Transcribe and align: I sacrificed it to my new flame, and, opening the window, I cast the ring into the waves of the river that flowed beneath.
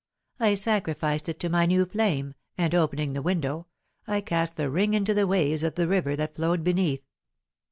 I 0.39 0.55
sacrificed 0.55 1.29
it 1.29 1.39
to 1.41 1.49
my 1.49 1.67
new 1.67 1.85
flame, 1.85 2.33
and, 2.57 2.73
opening 2.73 3.13
the 3.13 3.21
window, 3.21 3.67
I 4.07 4.21
cast 4.21 4.55
the 4.57 4.71
ring 4.71 4.95
into 4.95 5.13
the 5.13 5.27
waves 5.27 5.61
of 5.61 5.75
the 5.75 5.87
river 5.87 6.15
that 6.15 6.33
flowed 6.33 6.63
beneath. 6.63 7.03